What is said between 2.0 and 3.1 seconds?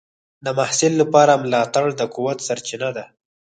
قوت سرچینه ده.